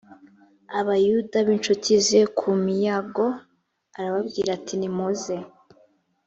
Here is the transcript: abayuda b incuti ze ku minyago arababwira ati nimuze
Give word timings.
abayuda 0.79 1.37
b 1.47 1.47
incuti 1.55 1.91
ze 2.05 2.21
ku 2.37 2.47
minyago 2.63 3.25
arababwira 3.97 4.49
ati 4.57 4.73
nimuze 4.77 5.35